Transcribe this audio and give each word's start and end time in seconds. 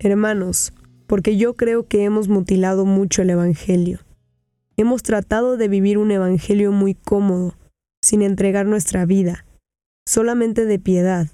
Hermanos, 0.00 0.72
porque 1.08 1.36
yo 1.36 1.54
creo 1.54 1.88
que 1.88 2.04
hemos 2.04 2.28
mutilado 2.28 2.84
mucho 2.84 3.22
el 3.22 3.30
Evangelio. 3.30 3.98
Hemos 4.76 5.02
tratado 5.02 5.56
de 5.56 5.66
vivir 5.66 5.98
un 5.98 6.12
Evangelio 6.12 6.70
muy 6.70 6.94
cómodo, 6.94 7.56
sin 8.00 8.22
entregar 8.22 8.64
nuestra 8.66 9.06
vida, 9.06 9.44
solamente 10.06 10.66
de 10.66 10.78
piedad, 10.78 11.26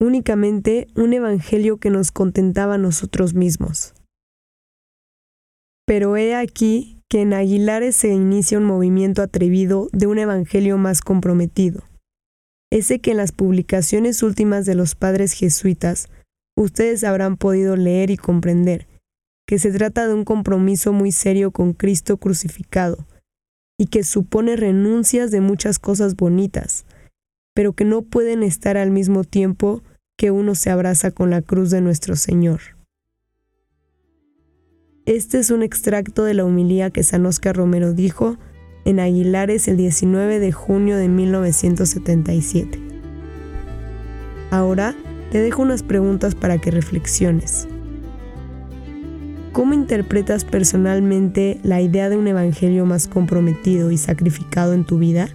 únicamente 0.00 0.88
un 0.96 1.12
Evangelio 1.12 1.76
que 1.76 1.90
nos 1.90 2.12
contentaba 2.12 2.74
a 2.74 2.78
nosotros 2.78 3.34
mismos. 3.34 3.92
Pero 5.84 6.16
he 6.16 6.34
aquí 6.34 7.02
que 7.10 7.20
en 7.20 7.34
Aguilares 7.34 7.94
se 7.94 8.08
inicia 8.08 8.56
un 8.56 8.64
movimiento 8.64 9.20
atrevido 9.20 9.88
de 9.92 10.06
un 10.06 10.18
Evangelio 10.18 10.78
más 10.78 11.02
comprometido, 11.02 11.84
ese 12.72 13.00
que 13.00 13.10
en 13.10 13.18
las 13.18 13.32
publicaciones 13.32 14.22
últimas 14.22 14.64
de 14.64 14.76
los 14.76 14.94
padres 14.94 15.32
jesuitas 15.34 16.08
ustedes 16.56 17.04
habrán 17.04 17.36
podido 17.36 17.76
leer 17.76 18.10
y 18.10 18.16
comprender 18.16 18.86
que 19.46 19.58
se 19.58 19.70
trata 19.70 20.08
de 20.08 20.14
un 20.14 20.24
compromiso 20.24 20.92
muy 20.92 21.12
serio 21.12 21.52
con 21.52 21.72
Cristo 21.72 22.16
crucificado 22.16 23.06
y 23.78 23.86
que 23.86 24.02
supone 24.02 24.56
renuncias 24.56 25.30
de 25.30 25.40
muchas 25.40 25.78
cosas 25.78 26.16
bonitas, 26.16 26.84
pero 27.54 27.72
que 27.72 27.84
no 27.84 28.02
pueden 28.02 28.42
estar 28.42 28.76
al 28.76 28.90
mismo 28.90 29.22
tiempo 29.22 29.82
que 30.16 30.30
uno 30.30 30.54
se 30.54 30.70
abraza 30.70 31.10
con 31.10 31.30
la 31.30 31.42
cruz 31.42 31.70
de 31.70 31.80
nuestro 31.80 32.16
Señor. 32.16 32.60
Este 35.04 35.38
es 35.38 35.50
un 35.50 35.62
extracto 35.62 36.24
de 36.24 36.34
la 36.34 36.44
humilía 36.44 36.90
que 36.90 37.04
San 37.04 37.26
Oscar 37.26 37.54
Romero 37.54 37.92
dijo 37.92 38.38
en 38.84 38.98
Aguilares 38.98 39.68
el 39.68 39.76
19 39.76 40.40
de 40.40 40.52
junio 40.52 40.96
de 40.96 41.08
1977. 41.08 42.80
Ahora 44.50 44.96
te 45.36 45.42
dejo 45.42 45.60
unas 45.60 45.82
preguntas 45.82 46.34
para 46.34 46.56
que 46.56 46.70
reflexiones. 46.70 47.68
¿Cómo 49.52 49.74
interpretas 49.74 50.46
personalmente 50.46 51.60
la 51.62 51.82
idea 51.82 52.08
de 52.08 52.16
un 52.16 52.26
evangelio 52.26 52.86
más 52.86 53.06
comprometido 53.06 53.90
y 53.90 53.98
sacrificado 53.98 54.72
en 54.72 54.86
tu 54.86 54.96
vida? 54.98 55.28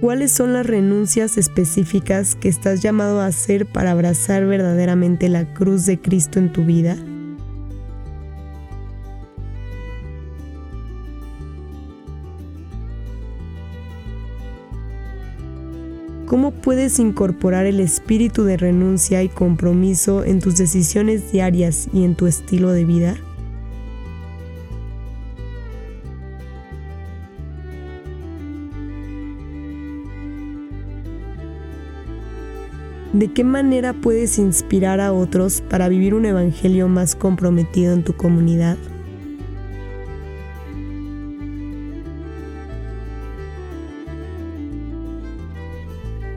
¿Cuáles 0.00 0.30
son 0.30 0.52
las 0.52 0.64
renuncias 0.64 1.36
específicas 1.36 2.36
que 2.36 2.48
estás 2.48 2.80
llamado 2.80 3.20
a 3.20 3.26
hacer 3.26 3.66
para 3.66 3.90
abrazar 3.90 4.46
verdaderamente 4.46 5.28
la 5.28 5.52
cruz 5.52 5.84
de 5.84 6.00
Cristo 6.00 6.38
en 6.38 6.52
tu 6.52 6.64
vida? 6.64 6.96
¿Cómo 16.28 16.50
puedes 16.50 16.98
incorporar 16.98 17.64
el 17.64 17.80
espíritu 17.80 18.44
de 18.44 18.58
renuncia 18.58 19.22
y 19.22 19.30
compromiso 19.30 20.24
en 20.24 20.40
tus 20.40 20.58
decisiones 20.58 21.32
diarias 21.32 21.88
y 21.90 22.04
en 22.04 22.16
tu 22.16 22.26
estilo 22.26 22.70
de 22.72 22.84
vida? 22.84 23.16
¿De 33.14 33.28
qué 33.32 33.42
manera 33.42 33.94
puedes 33.94 34.38
inspirar 34.38 35.00
a 35.00 35.14
otros 35.14 35.62
para 35.62 35.88
vivir 35.88 36.12
un 36.12 36.26
evangelio 36.26 36.88
más 36.88 37.16
comprometido 37.16 37.94
en 37.94 38.04
tu 38.04 38.12
comunidad? 38.12 38.76